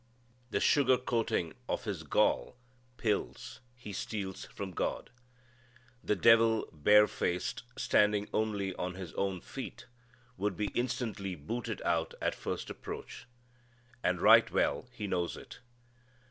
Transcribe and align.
The 0.49 0.59
sugar 0.59 0.97
coating 0.97 1.53
of 1.69 1.83
his 1.83 2.01
gall 2.01 2.57
pills 2.97 3.59
he 3.75 3.93
steals 3.93 4.45
from 4.45 4.71
God. 4.71 5.11
The 6.03 6.15
devil 6.15 6.67
bare 6.73 7.05
faced, 7.07 7.61
standing 7.77 8.27
only 8.33 8.73
on 8.77 8.95
his 8.95 9.13
own 9.13 9.41
feet, 9.41 9.85
would 10.37 10.57
be 10.57 10.71
instantly 10.73 11.35
booted 11.35 11.83
out 11.83 12.15
at 12.19 12.33
first 12.33 12.71
approach. 12.71 13.27
And 14.03 14.19
right 14.19 14.49
well 14.49 14.87
he 14.91 15.05
knows 15.05 15.37
it. 15.37 15.59